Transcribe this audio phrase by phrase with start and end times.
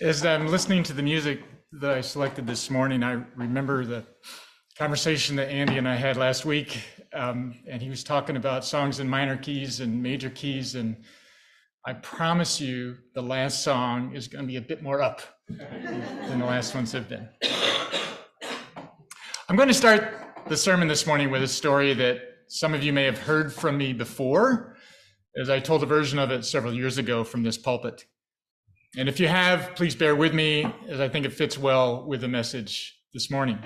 [0.00, 1.42] As I'm listening to the music
[1.80, 4.04] that I selected this morning, I remember the
[4.76, 6.82] conversation that Andy and I had last week.
[7.12, 10.76] Um, and he was talking about songs in minor keys and major keys.
[10.76, 11.04] And
[11.86, 16.38] I promise you, the last song is going to be a bit more up than
[16.38, 17.28] the last ones have been.
[19.48, 20.14] I'm going to start
[20.48, 22.18] the sermon this morning with a story that
[22.48, 24.74] some of you may have heard from me before,
[25.36, 28.06] as I told a version of it several years ago from this pulpit.
[28.96, 32.20] And if you have, please bear with me as I think it fits well with
[32.20, 33.58] the message this morning.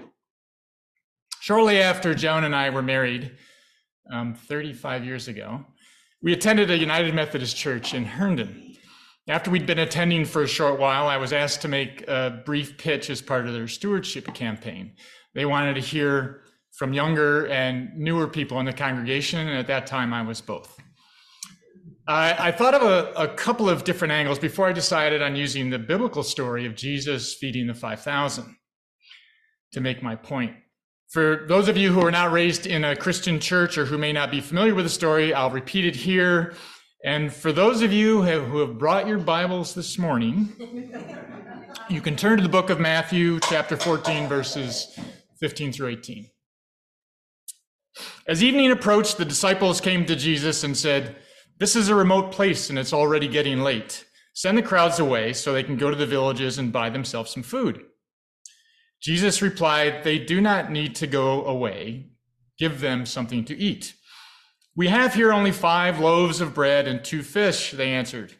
[1.41, 3.33] Shortly after Joan and I were married,
[4.13, 5.65] um, 35 years ago,
[6.23, 8.77] we attended a United Methodist church in Herndon.
[9.27, 12.79] After we'd been attending for a short while, I was asked to make a brief
[12.79, 14.95] pitch as part of their stewardship campaign.
[15.35, 19.89] They wanted to hear from younger and newer people in the congregation, and at that
[19.89, 20.81] time I was both.
[22.09, 25.71] I, I thought of a, a, couple of different angles before I decided on using
[25.71, 28.57] the biblical story of Jesus feeding the 5,000
[29.73, 30.55] to make my point.
[31.09, 34.13] For those of you who are not raised in a Christian church or who may
[34.13, 36.55] not be familiar with the story, I'll repeat it here.
[37.05, 40.53] And for those of you who have brought your Bibles this morning,
[41.91, 44.97] you can turn to the book of Matthew, chapter 14, verses
[45.41, 46.31] 15 through 18.
[48.29, 51.17] As evening approached, the disciples came to Jesus and said,
[51.59, 54.05] this is a remote place and it's already getting late.
[54.35, 57.43] Send the crowds away so they can go to the villages and buy themselves some
[57.43, 57.83] food.
[59.01, 62.11] Jesus replied, They do not need to go away.
[62.59, 63.95] Give them something to eat.
[64.75, 68.35] We have here only five loaves of bread and two fish, they answered.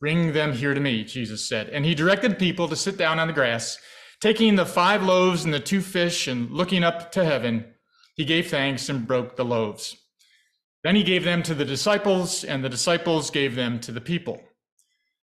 [0.00, 1.68] Bring them here to me, Jesus said.
[1.68, 3.78] And he directed people to sit down on the grass.
[4.20, 7.66] Taking the five loaves and the two fish and looking up to heaven,
[8.14, 9.96] he gave thanks and broke the loaves.
[10.84, 14.42] Then he gave them to the disciples, and the disciples gave them to the people.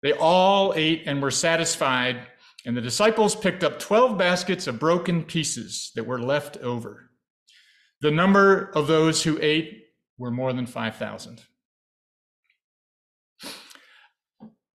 [0.02, 2.28] They all ate and were satisfied,
[2.66, 7.10] and the disciples picked up 12 baskets of broken pieces that were left over.
[8.02, 9.84] The number of those who ate
[10.17, 11.42] were more than 5,000.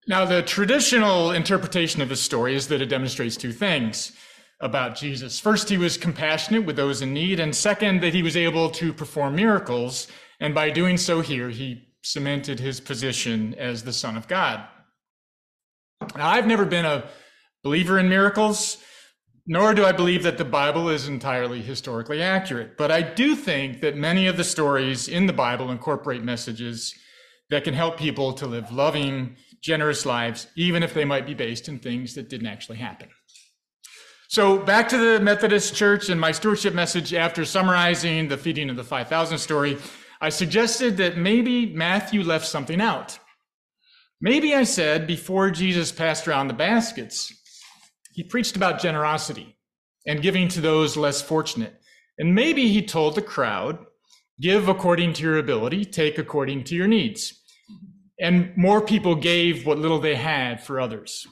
[0.08, 4.12] Now, the traditional interpretation of this story is that it demonstrates two things
[4.60, 5.40] about Jesus.
[5.40, 8.92] First, he was compassionate with those in need, and second, that he was able to
[8.92, 10.06] perform miracles
[10.40, 14.66] and by doing so here, he cemented his position as the Son of God.
[16.16, 17.08] Now, I've never been a
[17.64, 18.78] believer in miracles,
[19.46, 22.76] nor do I believe that the Bible is entirely historically accurate.
[22.76, 26.94] But I do think that many of the stories in the Bible incorporate messages
[27.50, 31.68] that can help people to live loving, generous lives, even if they might be based
[31.68, 33.08] in things that didn't actually happen.
[34.28, 38.76] So, back to the Methodist Church and my stewardship message after summarizing the feeding of
[38.76, 39.78] the 5,000 story.
[40.20, 43.18] I suggested that maybe Matthew left something out.
[44.20, 47.32] Maybe I said before Jesus passed around the baskets,
[48.12, 49.56] he preached about generosity
[50.06, 51.74] and giving to those less fortunate.
[52.18, 53.78] And maybe he told the crowd,
[54.40, 57.42] give according to your ability, take according to your needs.
[58.18, 61.26] And more people gave what little they had for others.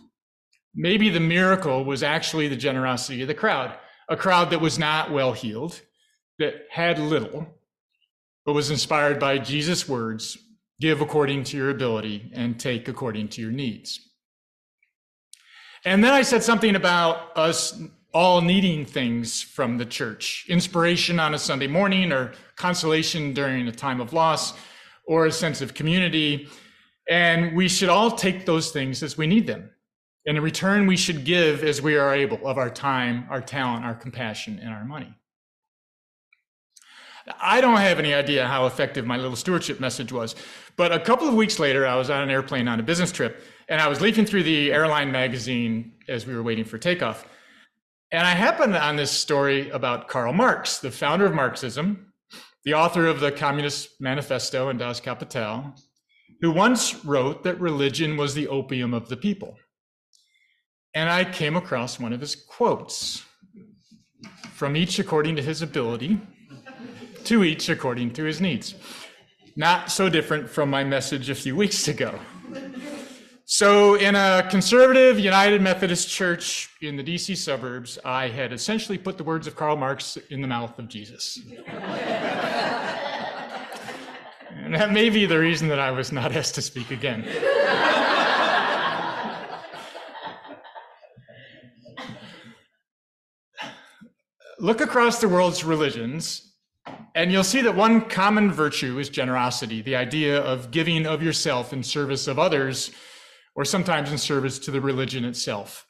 [0.75, 3.75] Maybe the miracle was actually the generosity of the crowd,
[4.11, 5.81] a crowd that was not well heeled,
[6.39, 7.47] that had little,
[8.45, 10.39] but was inspired by Jesus' words
[10.81, 14.01] give according to your ability and take according to your needs.
[15.85, 17.81] And then I said something about us
[18.13, 23.73] all needing things from the church inspiration on a Sunday morning, or consolation during a
[23.73, 24.55] time of loss,
[25.07, 26.49] or a sense of community.
[27.09, 29.71] And we should all take those things as we need them.
[30.27, 33.85] And in return, we should give as we are able of our time, our talent,
[33.85, 35.15] our compassion, and our money.
[37.41, 40.35] I don't have any idea how effective my little stewardship message was.
[40.77, 43.43] But a couple of weeks later, I was on an airplane on a business trip,
[43.69, 47.27] and I was leafing through the airline magazine as we were waiting for takeoff.
[48.13, 52.13] And I happened on this story about Karl Marx, the founder of Marxism,
[52.65, 55.75] the author of the Communist Manifesto and Das Kapital,
[56.41, 59.57] who once wrote that religion was the opium of the people.
[60.95, 63.25] And I came across one of his quotes
[64.53, 66.21] from each according to his ability
[67.27, 68.75] to each according to his needs.
[69.57, 72.19] Not so different from my message a few weeks ago.
[73.47, 79.19] So, in a conservative United Methodist church in the DC suburbs, I had essentially put
[79.19, 81.39] the words of Karl Marx in the mouth of Jesus.
[84.51, 87.29] and that may be the reason that I was not asked to speak again.
[94.59, 96.54] Look across the world's religions
[97.15, 101.73] and you'll see that one common virtue is generosity, the idea of giving of yourself
[101.73, 102.91] in service of others
[103.55, 105.87] or sometimes in service to the religion itself.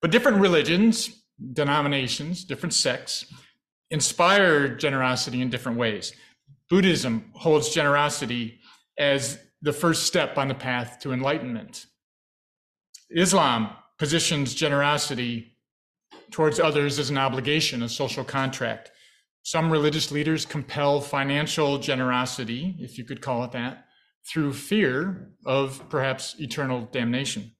[0.00, 1.10] But different religions,
[1.52, 3.26] denominations, different sects
[3.90, 6.12] inspire generosity in different ways.
[6.70, 8.60] Buddhism holds generosity
[8.98, 11.86] as the first step on the path to enlightenment.
[13.10, 15.56] Islam positions generosity
[16.30, 18.90] towards others as an obligation, a social contract.
[19.42, 23.86] Some religious leaders compel financial generosity, if you could call it that,
[24.30, 27.52] through fear of perhaps eternal damnation.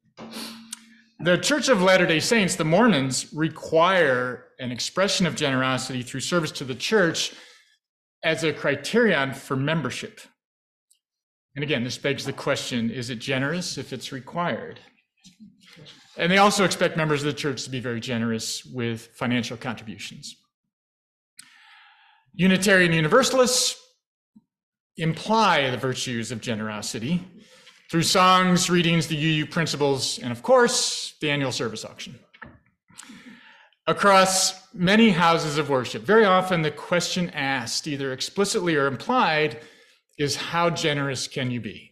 [1.20, 6.52] The Church of Latter day Saints, the Mormons, require an expression of generosity through service
[6.52, 7.32] to the church
[8.22, 10.20] as a criterion for membership.
[11.56, 14.78] And again, this begs the question is it generous if it's required?
[16.16, 20.36] And they also expect members of the church to be very generous with financial contributions.
[22.38, 23.84] Unitarian Universalists
[24.96, 27.26] imply the virtues of generosity
[27.90, 32.16] through songs, readings, the UU principles, and of course, the annual service auction.
[33.88, 39.58] Across many houses of worship, very often the question asked, either explicitly or implied,
[40.16, 41.90] is how generous can you be?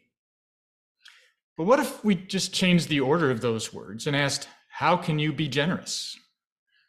[1.56, 5.18] But what if we just changed the order of those words and asked, How can
[5.18, 6.16] you be generous?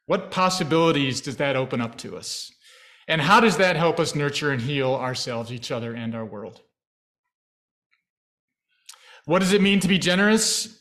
[0.05, 2.51] What possibilities does that open up to us?
[3.07, 6.61] And how does that help us nurture and heal ourselves, each other, and our world?
[9.25, 10.77] What does it mean to be generous?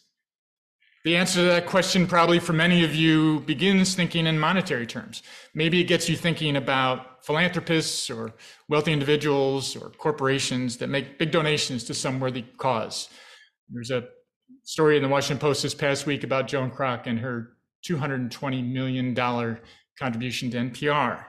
[1.04, 5.22] The answer to that question, probably for many of you, begins thinking in monetary terms.
[5.54, 8.34] Maybe it gets you thinking about philanthropists or
[8.68, 13.08] wealthy individuals or corporations that make big donations to some worthy cause.
[13.68, 14.08] There's a
[14.64, 17.52] story in the Washington Post this past week about Joan Kroc and her
[17.88, 19.14] $220 million
[19.96, 21.24] contribution to NPR.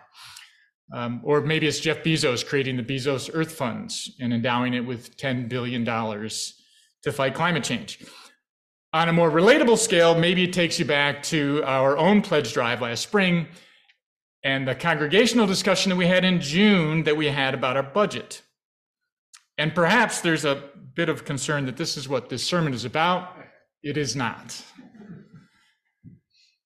[0.94, 5.18] Um, or maybe it's Jeff Bezos creating the Bezos Earth Funds and endowing it with
[5.18, 8.00] $10 billion to fight climate change.
[8.94, 12.82] On a more relatable scale, maybe it takes you back to our own pledge drive
[12.82, 13.48] last spring
[14.44, 18.42] and the congregational discussion that we had in June that we had about our budget.
[19.58, 23.36] And perhaps there's a bit of concern that this is what this sermon is about.
[23.84, 24.64] It is not.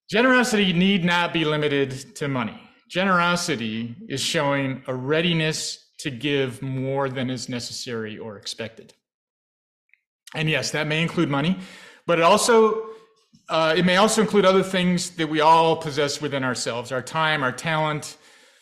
[0.10, 2.71] Generosity need not be limited to money.
[2.92, 8.94] Generosity is showing a readiness to give more than is necessary or expected.
[10.36, 11.58] And yes, that may include money,
[12.06, 12.88] but it also
[13.48, 17.44] uh, it may also include other things that we all possess within ourselves: our time,
[17.44, 18.18] our talent,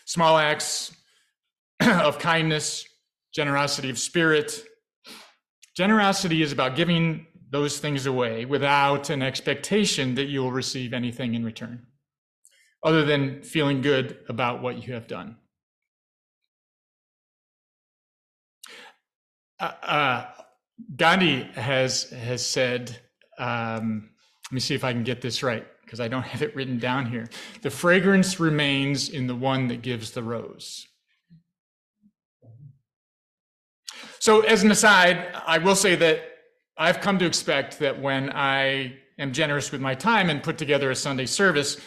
[0.06, 0.96] small acts
[1.82, 2.86] of kindness,
[3.34, 4.64] generosity of spirit.
[5.76, 11.34] Generosity is about giving those things away without an expectation that you will receive anything
[11.34, 11.88] in return,
[12.84, 15.38] other than feeling good about what you have done.
[19.60, 20.26] Uh, uh,
[20.96, 22.98] Gandhi has has said,
[23.38, 24.10] um,
[24.50, 26.78] let me see if I can get this right because I don't have it written
[26.80, 27.28] down here.
[27.62, 30.88] The fragrance remains in the one that gives the rose.
[34.20, 36.22] So, as an aside, I will say that
[36.78, 40.92] I've come to expect that when I am generous with my time and put together
[40.92, 41.78] a Sunday service,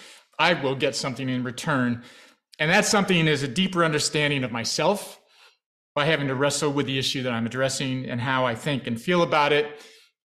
[0.42, 2.02] I will get something in return.
[2.58, 5.20] And that something is a deeper understanding of myself
[5.94, 9.00] by having to wrestle with the issue that I'm addressing and how I think and
[9.00, 9.66] feel about it.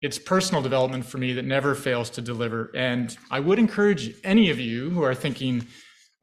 [0.01, 2.71] It's personal development for me that never fails to deliver.
[2.75, 5.67] And I would encourage any of you who are thinking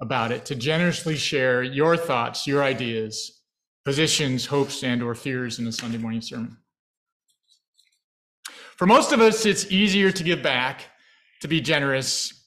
[0.01, 3.43] about it to generously share your thoughts, your ideas,
[3.85, 6.57] positions, hopes, and or fears in a Sunday morning sermon.
[8.77, 10.87] For most of us, it's easier to give back,
[11.43, 12.42] to be generous,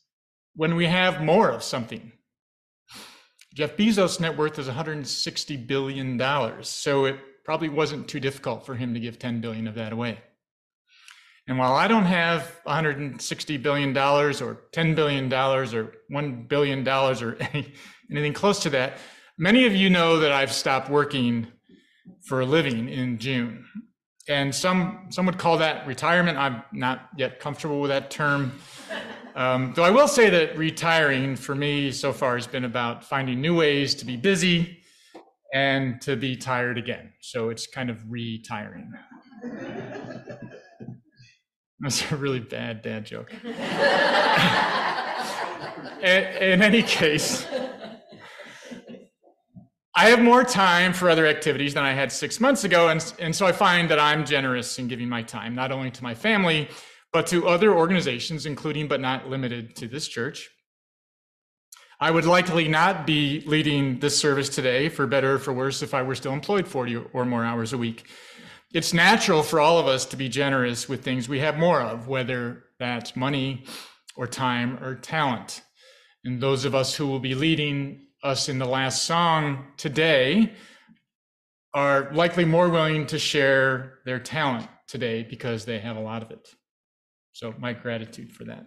[0.56, 2.12] when we have more of something.
[3.54, 8.94] Jeff Bezos' net worth is $160 billion, so it probably wasn't too difficult for him
[8.94, 10.20] to give 10 billion of that away.
[11.48, 17.74] And while I don't have $160 billion or $10 billion or $1 billion or any,
[18.10, 18.98] anything close to that,
[19.38, 21.48] Many of you know that I've stopped working
[22.24, 23.66] for a living in June.
[24.30, 26.38] And some, some would call that retirement.
[26.38, 28.54] I'm not yet comfortable with that term.
[29.36, 33.42] Um, though I will say that retiring for me so far has been about finding
[33.42, 34.80] new ways to be busy
[35.54, 37.12] and to be tired again.
[37.20, 38.94] So it's kind of retiring.
[41.82, 43.34] That's a really bad dad joke.
[46.02, 47.46] in, any case,
[49.94, 52.88] I have more time for other activities than I had six months ago.
[52.88, 56.02] And, and so I find that I'm generous in giving my time, not only to
[56.04, 56.70] my family,
[57.16, 60.50] but to other organizations, including but not limited to this church.
[61.98, 65.94] I would likely not be leading this service today, for better or for worse, if
[65.94, 68.06] I were still employed 40 or more hours a week.
[68.74, 72.10] It's natural for all of us to be generous with things we have more of,
[72.10, 73.64] whether that's money
[74.18, 75.62] or time or talent.
[76.26, 80.52] And those of us who will be leading us in the last song today
[81.74, 86.30] are likely more willing to share their talent today because they have a lot of
[86.32, 86.50] it.
[87.36, 88.66] So, my gratitude for that.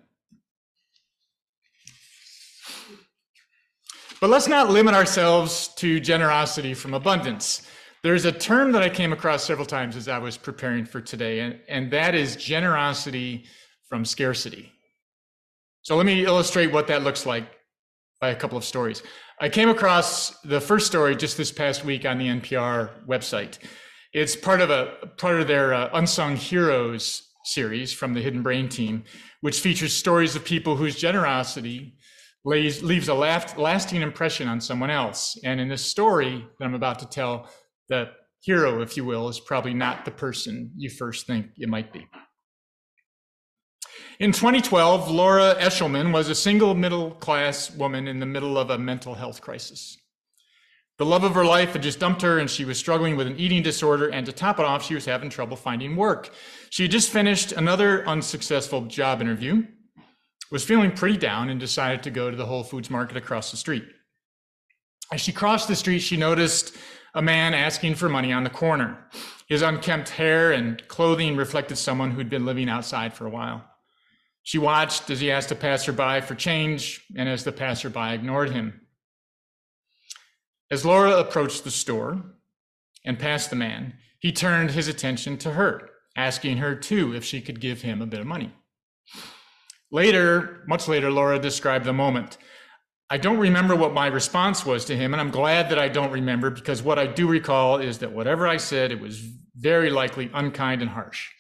[4.20, 7.66] But let's not limit ourselves to generosity from abundance.
[8.02, 11.40] There's a term that I came across several times as I was preparing for today,
[11.40, 13.46] and, and that is generosity
[13.88, 14.70] from scarcity.
[15.80, 17.44] So let me illustrate what that looks like
[18.20, 19.02] by a couple of stories.
[19.40, 23.60] I came across the first story just this past week on the NPR website.
[24.12, 28.68] It's part of a part of their uh, unsung heroes series from the Hidden Brain
[28.68, 29.04] team,
[29.40, 31.96] which features stories of people whose generosity
[32.44, 35.38] lays, leaves a lasting impression on someone else.
[35.44, 37.48] And in this story that I'm about to tell,
[37.88, 41.92] the hero, if you will, is probably not the person you first think it might
[41.92, 42.06] be.
[44.20, 48.78] In 2012, Laura Eshelman was a single middle class woman in the middle of a
[48.78, 49.96] mental health crisis.
[50.98, 53.38] The love of her life had just dumped her, and she was struggling with an
[53.38, 54.08] eating disorder.
[54.08, 56.30] And to top it off, she was having trouble finding work.
[56.70, 59.64] She had just finished another unsuccessful job interview,
[60.50, 63.56] was feeling pretty down, and decided to go to the Whole Foods market across the
[63.56, 63.84] street.
[65.12, 66.76] As she crossed the street, she noticed
[67.14, 68.98] a man asking for money on the corner.
[69.48, 73.64] His unkempt hair and clothing reflected someone who'd been living outside for a while.
[74.42, 78.80] She watched as he asked a passerby for change and as the passerby ignored him.
[80.70, 82.22] As Laura approached the store
[83.04, 87.40] and passed the man, he turned his attention to her, asking her too if she
[87.40, 88.52] could give him a bit of money.
[89.90, 92.37] Later, much later, Laura described the moment.
[93.08, 96.12] I don't remember what my response was to him, and I'm glad that I don't
[96.12, 100.30] remember because what I do recall is that whatever I said, it was very likely
[100.34, 101.30] unkind and harsh.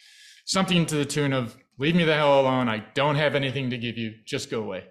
[0.46, 2.68] Something to the tune of, Leave me the hell alone.
[2.68, 4.14] I don't have anything to give you.
[4.24, 4.84] Just go away.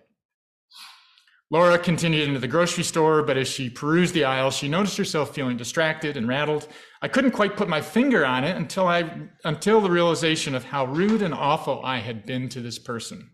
[1.50, 5.34] Laura continued into the grocery store, but as she perused the aisle, she noticed herself
[5.34, 6.68] feeling distracted and rattled.
[7.02, 10.86] I couldn't quite put my finger on it until I until the realization of how
[10.86, 13.30] rude and awful I had been to this person.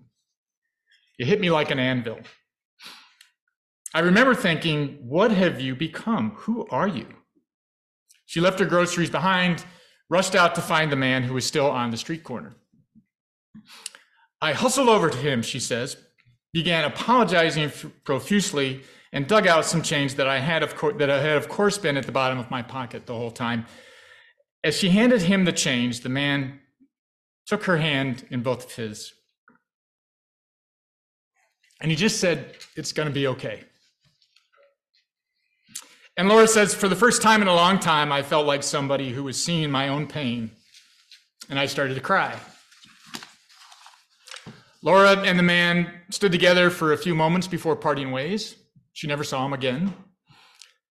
[1.17, 2.19] It hit me like an anvil.
[3.95, 6.31] I remember thinking, what have you become?
[6.31, 7.07] Who are you?
[8.25, 9.63] She left her groceries behind,
[10.09, 12.55] rushed out to find the man who was still on the street corner.
[14.41, 15.97] I hustled over to him, she says,
[16.53, 17.71] began apologizing
[18.03, 21.47] profusely, and dug out some change that I had of course that I had of
[21.47, 23.65] course been at the bottom of my pocket the whole time.
[24.63, 26.59] As she handed him the change, the man
[27.45, 29.13] took her hand in both of his.
[31.81, 33.65] And he just said, It's going to be okay.
[36.15, 39.11] And Laura says, For the first time in a long time, I felt like somebody
[39.11, 40.51] who was seeing my own pain.
[41.49, 42.39] And I started to cry.
[44.83, 48.57] Laura and the man stood together for a few moments before parting ways.
[48.91, 49.93] She never saw him again.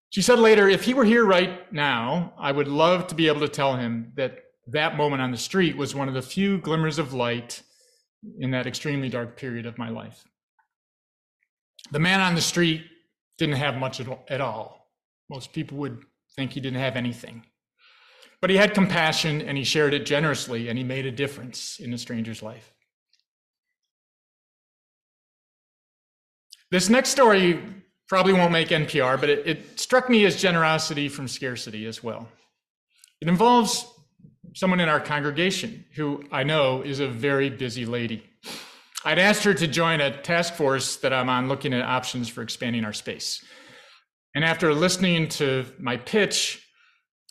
[0.09, 3.41] She said later, if he were here right now, I would love to be able
[3.41, 6.99] to tell him that that moment on the street was one of the few glimmers
[6.99, 7.63] of light
[8.39, 10.25] in that extremely dark period of my life.
[11.91, 12.87] The man on the street
[13.37, 14.89] didn't have much at all.
[15.29, 16.03] Most people would
[16.35, 17.45] think he didn't have anything.
[18.41, 21.93] But he had compassion and he shared it generously and he made a difference in
[21.93, 22.72] a stranger's life.
[26.73, 27.63] This next story
[28.09, 32.27] probably won't make NPR, but it, it struck me as generosity from scarcity as well.
[33.21, 33.87] It involves
[34.55, 38.23] someone in our congregation who I know is a very busy lady.
[39.05, 42.41] I'd asked her to join a task force that I'm on looking at options for
[42.41, 43.45] expanding our space.
[44.35, 46.67] And after listening to my pitch,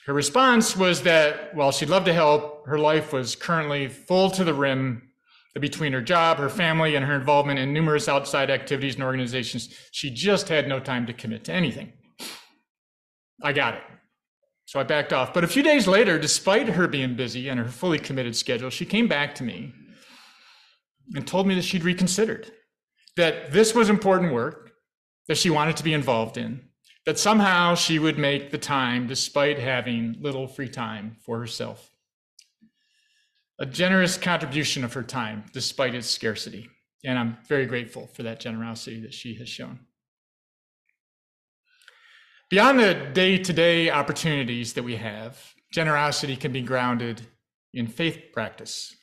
[0.05, 4.43] her response was that while she'd love to help, her life was currently full to
[4.43, 5.10] the rim
[5.59, 10.09] between her job, her family, and her involvement in numerous outside activities and organizations, she
[10.09, 11.91] just had no time to commit to anything.
[13.43, 13.83] I got it.
[14.65, 15.33] So I backed off.
[15.33, 18.85] But a few days later, despite her being busy and her fully committed schedule, she
[18.85, 19.73] came back to me
[21.13, 22.49] and told me that she'd reconsidered,
[23.17, 24.71] that this was important work
[25.27, 26.61] that she wanted to be involved in,
[27.05, 31.90] that somehow she would make the time despite having little free time for herself
[33.61, 36.67] a generous contribution of her time despite its scarcity.
[37.05, 39.79] And I'm very grateful for that generosity that she has shown.
[42.49, 45.39] Beyond the day to day opportunities that we have,
[45.71, 47.21] generosity can be grounded
[47.71, 48.95] in faith practice.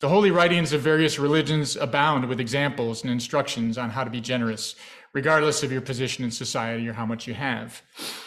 [0.00, 4.20] The holy writings of various religions abound with examples and instructions on how to be
[4.20, 4.74] generous,
[5.14, 7.80] regardless of your position in society or how much you have.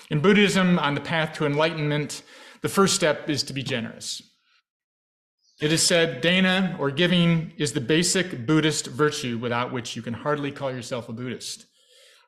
[0.09, 2.23] In Buddhism, on the path to enlightenment,
[2.61, 4.21] The first step is to be generous.
[5.61, 10.13] It is said, dana or giving is the basic Buddhist virtue without which you can
[10.13, 11.65] hardly call yourself a Buddhist.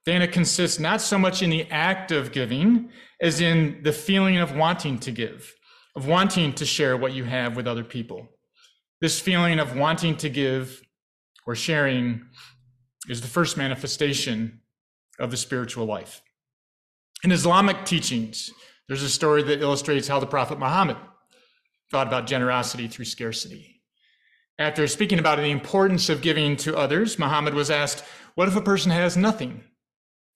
[0.06, 2.90] Dana consists not so much in the act of giving
[3.22, 5.54] as in the feeling of wanting to give,
[5.96, 8.28] of wanting to share what you have with other people.
[9.00, 10.82] This feeling of wanting to give
[11.48, 12.24] or sharing
[13.08, 14.60] is the first manifestation
[15.20, 16.22] of the spiritual life.
[17.24, 18.52] In Islamic teachings,
[18.88, 20.98] there's a story that illustrates how the Prophet Muhammad
[21.92, 23.82] thought about generosity through scarcity.
[24.58, 28.04] After speaking about the importance of giving to others, Muhammad was asked,
[28.36, 29.64] What if a person has nothing?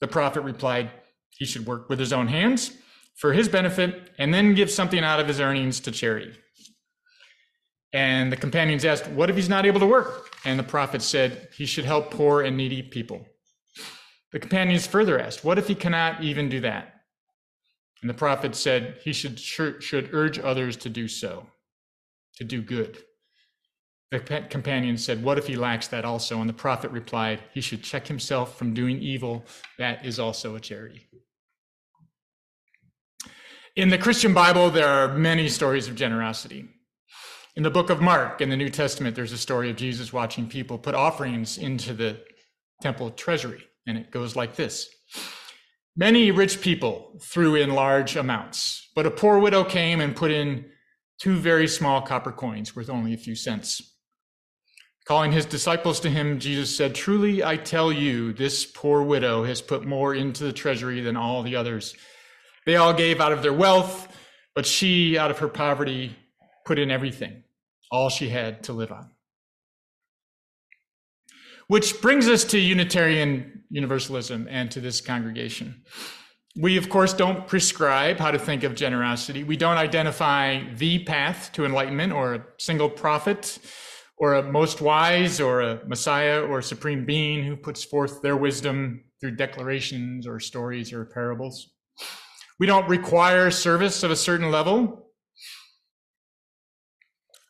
[0.01, 0.91] The Prophet replied,
[1.29, 2.71] He should work with his own hands
[3.15, 6.33] for his benefit and then give something out of his earnings to charity.
[7.93, 10.35] And the companions asked, What if he's not able to work?
[10.43, 13.25] And the Prophet said, He should help poor and needy people.
[14.33, 16.94] The companions further asked, What if he cannot even do that?
[18.01, 21.47] And the prophet said he should, should urge others to do so,
[22.37, 22.99] to do good.
[24.11, 26.39] The companion said, What if he lacks that also?
[26.39, 29.45] And the prophet replied, He should check himself from doing evil.
[29.79, 31.07] That is also a charity.
[33.75, 36.69] In the Christian Bible, there are many stories of generosity.
[37.57, 40.47] In the book of Mark, in the New Testament, there's a story of Jesus watching
[40.47, 42.21] people put offerings into the
[42.81, 43.63] temple treasury.
[43.87, 44.89] And it goes like this
[45.97, 50.65] Many rich people threw in large amounts, but a poor widow came and put in
[51.19, 53.95] two very small copper coins worth only a few cents.
[55.07, 59.61] Calling his disciples to him, Jesus said, Truly I tell you, this poor widow has
[59.61, 61.95] put more into the treasury than all the others.
[62.65, 64.13] They all gave out of their wealth,
[64.53, 66.13] but she, out of her poverty,
[66.65, 67.43] put in everything,
[67.89, 69.11] all she had to live on.
[71.67, 75.83] Which brings us to Unitarian Universalism and to this congregation.
[76.57, 79.43] We, of course, don't prescribe how to think of generosity.
[79.43, 83.57] We don't identify the path to enlightenment or a single prophet
[84.17, 88.37] or a most wise or a messiah or a supreme being who puts forth their
[88.37, 91.73] wisdom through declarations or stories or parables.
[92.59, 95.09] We don't require service of a certain level.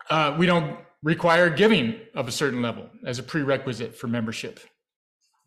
[0.09, 4.59] Uh, we don't require giving of a certain level as a prerequisite for membership.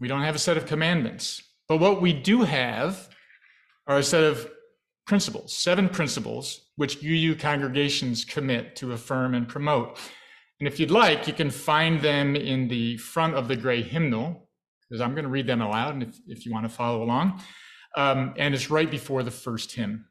[0.01, 1.43] We don't have a set of commandments.
[1.69, 3.09] But what we do have
[3.89, 4.49] are a set of
[5.05, 9.99] principles, seven principles, which UU congregations commit to affirm and promote.
[10.61, 14.49] And if you'd like, you can find them in the front of the gray hymnal,
[14.89, 17.43] because I'm going to read them aloud, and if, if you want to follow along.
[17.97, 20.07] Um, and it's right before the first hymn.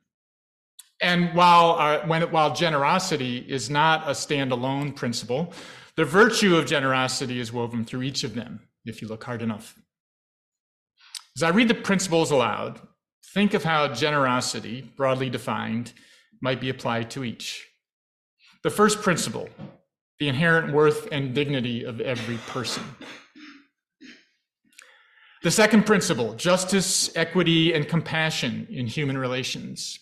[1.01, 5.53] And while, uh, when, while generosity is not a standalone principle,
[5.95, 9.75] the virtue of generosity is woven through each of them, if you look hard enough.
[11.35, 12.81] As I read the principles aloud,
[13.33, 15.93] think of how generosity, broadly defined,
[16.41, 17.67] might be applied to each.
[18.63, 19.49] The first principle,
[20.19, 22.83] the inherent worth and dignity of every person.
[25.43, 29.99] The second principle, justice, equity, and compassion in human relations.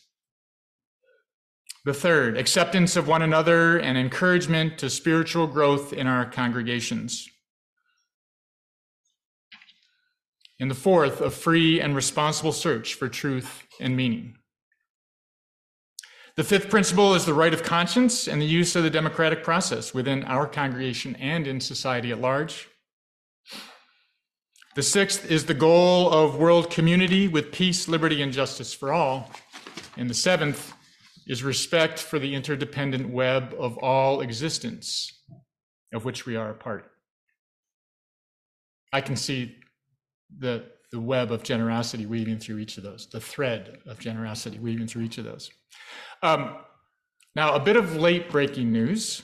[1.85, 7.29] The third, acceptance of one another and encouragement to spiritual growth in our congregations.
[10.59, 14.35] And the fourth, a free and responsible search for truth and meaning.
[16.35, 19.93] The fifth principle is the right of conscience and the use of the democratic process
[19.93, 22.67] within our congregation and in society at large.
[24.73, 29.31] The sixth is the goal of world community with peace, liberty, and justice for all.
[29.97, 30.73] And the seventh
[31.27, 35.11] is respect for the interdependent web of all existence
[35.93, 36.91] of which we are a part.
[38.93, 39.55] I can see
[40.38, 44.88] the, the web of generosity weaving through each of those, the thread of generosity weaving
[44.88, 45.49] through each of those.
[46.21, 46.57] Um,
[47.35, 49.23] now, a bit of late breaking news.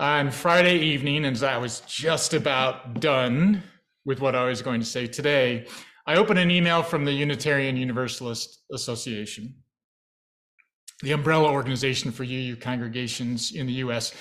[0.00, 3.62] On Friday evening, as I was just about done
[4.04, 5.66] with what I was going to say today,
[6.06, 9.54] I opened an email from the Unitarian Universalist Association
[11.02, 14.12] the umbrella organization for UU congregations in the US.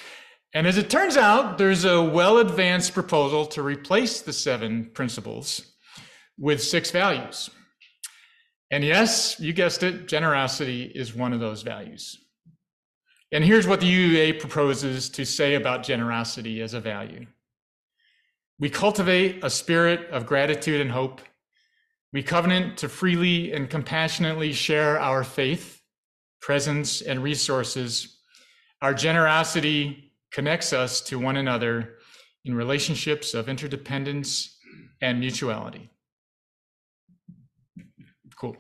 [0.54, 5.74] And as it turns out, there's a well advanced proposal to replace the seven principles
[6.38, 7.50] with six values.
[8.70, 12.18] And yes, you guessed it, generosity is one of those values.
[13.32, 17.26] And here's what the UUA proposes to say about generosity as a value
[18.60, 21.22] we cultivate a spirit of gratitude and hope.
[22.12, 25.77] We covenant to freely and compassionately share our faith
[26.42, 28.20] presence, and resources,
[28.82, 31.96] our generosity connects us to one another
[32.46, 34.58] in relationships of interdependence
[35.02, 35.90] and mutuality.
[38.40, 38.56] Cool.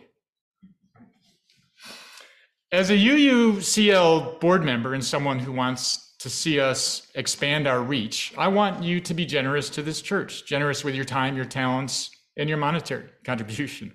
[2.71, 8.33] As a UUCL board member and someone who wants to see us expand our reach,
[8.37, 12.09] I want you to be generous to this church, generous with your time, your talents,
[12.37, 13.93] and your monetary contribution.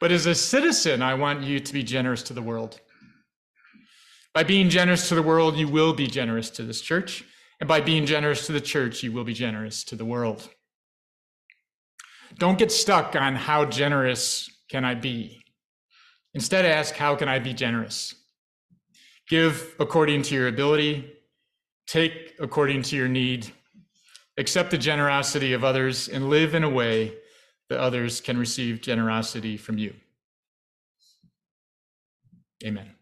[0.00, 2.80] But as a citizen, I want you to be generous to the world.
[4.32, 7.24] By being generous to the world, you will be generous to this church.
[7.60, 10.48] And by being generous to the church, you will be generous to the world.
[12.38, 15.42] Don't get stuck on how generous can I be.
[16.32, 18.14] Instead, ask, how can I be generous?
[19.28, 21.12] Give according to your ability,
[21.86, 23.50] take according to your need,
[24.38, 27.14] accept the generosity of others, and live in a way
[27.68, 29.94] that others can receive generosity from you.
[32.64, 32.94] Amen.